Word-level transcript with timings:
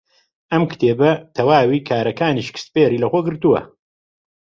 ئەم 0.53 0.63
کتێبە 0.71 1.11
تەواوی 1.35 1.85
کارەکانی 1.89 2.45
شکسپیری 2.47 3.01
لەخۆ 3.03 3.19
گرتووە. 3.27 3.61